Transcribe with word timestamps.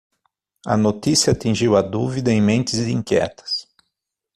A 0.65 0.75
notícia 0.75 1.31
atingiu 1.31 1.77
a 1.77 1.81
dúvida 1.83 2.31
em 2.31 2.41
mentes 2.41 2.79
inquietas. 2.87 3.67